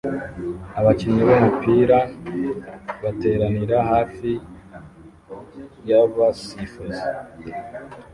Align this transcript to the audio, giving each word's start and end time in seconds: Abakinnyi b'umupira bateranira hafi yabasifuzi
Abakinnyi 0.79 1.21
b'umupira 1.27 1.97
bateranira 3.03 3.77
hafi 3.91 4.29
yabasifuzi 5.89 7.05